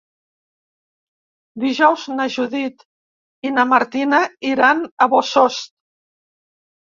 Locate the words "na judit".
2.13-2.81